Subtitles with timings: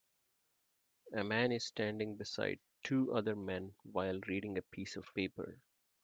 [1.13, 5.59] A man is standing beside two other men while reading a piece of paper.